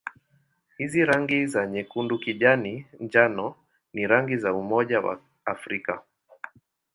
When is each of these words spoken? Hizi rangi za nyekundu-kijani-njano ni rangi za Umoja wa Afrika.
Hizi 0.79 1.05
rangi 1.05 1.45
za 1.47 1.67
nyekundu-kijani-njano 1.67 3.55
ni 3.93 4.07
rangi 4.07 4.37
za 4.37 4.53
Umoja 4.53 4.99
wa 5.01 5.19
Afrika. 5.45 6.01